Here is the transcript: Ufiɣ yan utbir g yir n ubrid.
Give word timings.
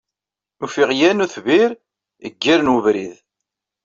Ufiɣ 0.63 0.89
yan 0.99 1.23
utbir 1.23 1.71
g 2.39 2.41
yir 2.43 2.59
n 2.63 2.73
ubrid. 2.75 3.15